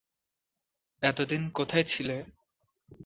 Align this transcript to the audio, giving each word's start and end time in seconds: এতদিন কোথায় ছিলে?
এতদিন 1.03 1.41
কোথায় 1.49 1.85
ছিলে? 1.85 2.17